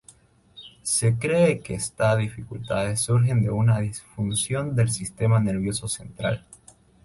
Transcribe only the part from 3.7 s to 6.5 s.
disfunción del sistema nervioso central.